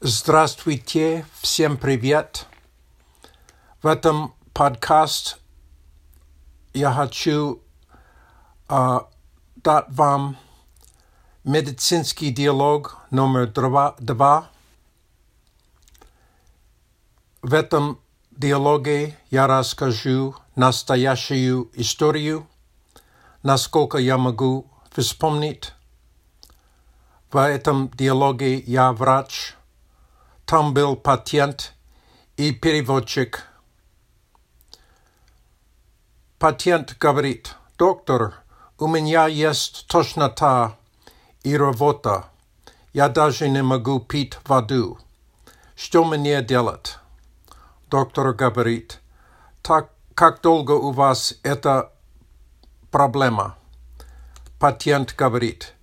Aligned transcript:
Здравствуйте, 0.00 1.26
всем 1.40 1.76
привет. 1.76 2.46
В 3.82 3.88
этом 3.88 4.32
подкаст 4.54 5.40
я 6.72 6.92
хочу 6.92 7.60
uh, 8.68 9.08
дать 9.56 9.86
вам 9.88 10.36
медицинский 11.42 12.30
диалог 12.30 12.98
номер 13.10 13.48
два. 13.48 13.96
два. 13.98 14.48
В 17.42 17.52
этом 17.52 17.98
диалоге 18.30 19.18
я 19.30 19.48
расскажу 19.48 20.36
настоящую 20.54 21.72
историю, 21.74 22.46
насколько 23.42 23.98
я 23.98 24.16
могу 24.16 24.70
вспомнить. 24.92 25.72
В 27.32 27.44
этом 27.44 27.90
диалоге 27.90 28.60
я 28.60 28.92
врач, 28.92 29.56
там 30.48 30.72
был 30.72 30.96
пациент 30.96 31.74
и 32.38 32.52
переводчик. 32.52 33.44
Пациент 36.38 36.96
говорит, 36.98 37.54
доктор, 37.76 38.32
у 38.78 38.86
меня 38.86 39.26
есть 39.26 39.86
тошнота 39.88 40.78
и 41.42 41.54
рвота. 41.54 42.30
Я 42.94 43.10
даже 43.10 43.50
не 43.50 43.62
могу 43.62 44.00
пить 44.00 44.38
воду. 44.46 44.98
Что 45.76 46.02
мне 46.04 46.42
делать? 46.42 46.96
Доктор 47.90 48.32
говорит, 48.32 49.00
так 49.60 49.90
как 50.14 50.40
долго 50.40 50.72
у 50.72 50.92
вас 50.92 51.34
эта 51.42 51.92
проблема? 52.90 53.58
Пациент 54.58 55.14
говорит, 55.14 55.74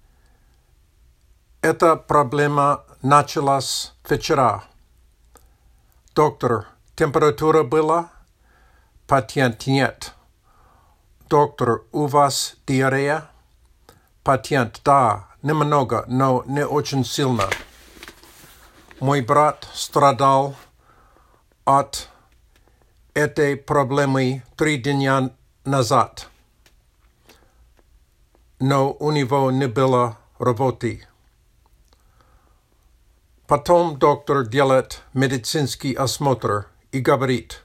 эта 1.61 1.95
проблема 1.95 2.84
началась 3.05 3.93
вчера. 4.03 4.63
Доктор, 6.15 6.65
температура 6.95 7.61
была? 7.61 8.09
Пациент 9.05 9.67
нет. 9.67 10.13
Доктор, 11.29 11.83
у 11.91 12.07
вас 12.07 12.55
диарея? 12.65 13.29
Пациент, 14.23 14.81
да, 14.83 15.27
немного, 15.43 16.03
но 16.07 16.43
не 16.47 16.65
очень 16.65 17.05
сильно. 17.05 17.47
Мой 18.99 19.21
брат 19.21 19.67
страдал 19.75 20.55
от 21.63 22.09
этой 23.13 23.55
проблемы 23.55 24.41
три 24.55 24.77
дня 24.77 25.29
назад, 25.63 26.27
но 28.59 28.91
у 28.93 29.11
него 29.11 29.51
не 29.51 29.67
было 29.67 30.17
работы. 30.39 31.07
Потом 33.47 33.99
доктор 33.99 34.45
делает 34.45 35.03
медицинский 35.13 35.93
осмотр 35.93 36.67
и 36.91 36.99
говорит, 36.99 37.63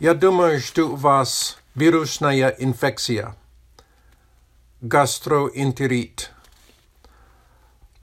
«Я 0.00 0.14
думаю, 0.14 0.60
что 0.60 0.86
у 0.86 0.96
вас 0.96 1.58
вирусная 1.74 2.48
инфекция, 2.48 3.36
гастроэнтерит. 4.80 6.32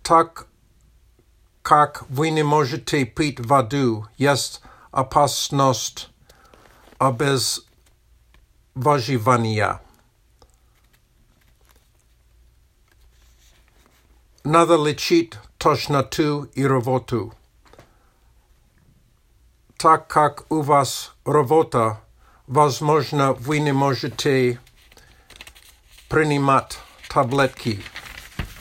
Так 0.03 0.47
как 1.63 2.05
вы 2.09 2.29
не 2.29 2.43
можете 2.43 3.05
пить 3.05 3.39
воду, 3.39 4.07
есть 4.17 4.61
опасность 4.91 6.09
обезвоживания. 6.99 9.81
Надо 14.43 14.75
лечить 14.75 15.35
тошноту 15.63 16.43
и 16.55 16.67
рвоту. 16.67 17.33
Так 19.77 20.07
как 20.09 20.51
у 20.51 20.61
вас 20.61 21.13
рвота, 21.23 22.01
возможно, 22.47 23.31
вы 23.31 23.59
не 23.59 23.71
можете 23.71 24.59
принимать 26.09 26.79
таблетки. 27.07 27.81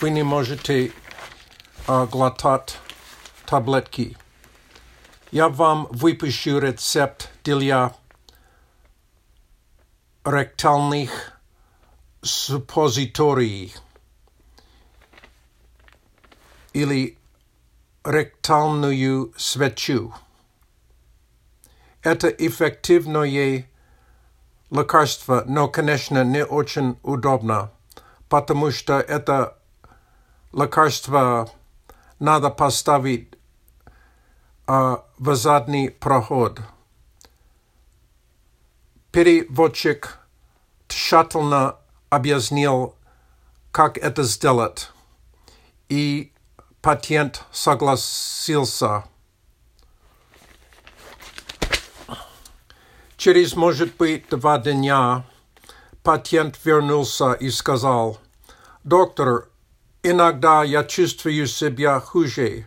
Вы 0.00 0.10
не 0.10 0.22
можете 0.22 0.92
uh, 1.88 2.06
глотать 2.08 2.78
таблетки. 3.46 4.16
Я 5.32 5.48
вам 5.48 5.88
выпишу 5.90 6.60
рецепт 6.60 7.30
для 7.42 7.92
ректальных 10.24 11.32
суппозиторий 12.22 13.74
или 16.72 17.18
ректальную 18.04 19.32
свечу. 19.36 20.14
Это 22.02 22.28
эффективное 22.28 23.68
лекарство, 24.70 25.44
но, 25.46 25.68
конечно, 25.68 26.24
не 26.24 26.44
очень 26.44 26.98
удобно, 27.02 27.70
потому 28.28 28.70
что 28.70 28.98
это 28.98 29.58
лекарство 30.52 31.50
надо 32.18 32.50
поставить 32.50 33.34
а, 34.66 35.04
в 35.18 35.34
задний 35.34 35.90
проход. 35.90 36.60
Переводчик 39.12 40.18
тщательно 40.88 41.76
объяснил, 42.10 42.94
как 43.70 43.98
это 43.98 44.22
сделать, 44.22 44.90
и 45.88 46.32
пациент 46.82 47.44
согласился. 47.52 49.04
Через, 53.16 53.54
может 53.54 53.96
быть, 53.96 54.28
два 54.28 54.58
дня 54.58 55.24
пациент 56.02 56.58
вернулся 56.64 57.34
и 57.34 57.50
сказал, 57.50 58.18
«Доктор, 58.82 59.48
иногда 60.02 60.64
я 60.64 60.82
чувствую 60.82 61.46
себя 61.46 62.00
хуже. 62.00 62.66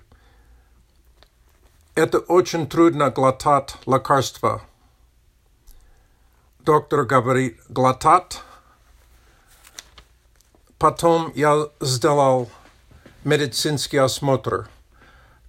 Это 1.93 2.19
очень 2.19 2.67
трудно 2.67 3.09
глотать 3.09 3.75
лекарства». 3.85 4.63
Доктор 6.59 7.03
говорит, 7.03 7.59
глотать. 7.67 8.39
Потом 10.79 11.31
я 11.35 11.67
сделал 11.81 12.49
медицинский 13.25 13.97
осмотр. 13.97 14.69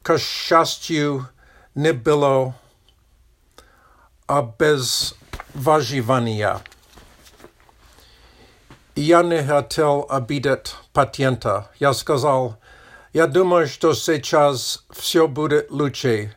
К 0.03 0.19
счастью, 0.19 1.29
не 1.75 1.93
было 1.93 2.57
обезвоживания. 4.27 6.61
Я 8.97 9.23
не 9.23 9.45
хотел 9.45 10.07
обидеть 10.09 10.75
пациента. 10.95 11.71
Я 11.79 11.93
сказал, 11.93 12.59
я 13.13 13.27
думаю, 13.27 13.69
что 13.69 13.93
сейчас 13.93 14.87
все 14.91 15.29
будет 15.29 15.71
лучше, 15.71 16.35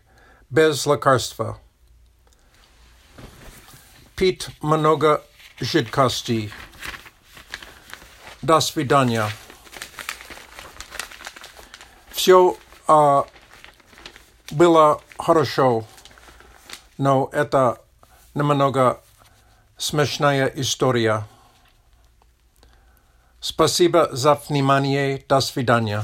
без 0.49 0.85
лекарства. 0.85 1.57
Пить 4.17 4.49
много 4.61 5.23
жидкости. 5.61 6.51
До 8.41 8.59
свидания. 8.59 9.29
Все 12.19 12.57
а, 12.85 13.25
было 14.51 15.01
хорошо, 15.17 15.85
но 16.97 17.29
это 17.31 17.77
немного 18.33 18.99
смешная 19.77 20.47
история. 20.47 21.23
Спасибо 23.39 24.09
за 24.11 24.33
внимание. 24.35 25.23
До 25.29 25.39
свидания. 25.39 26.03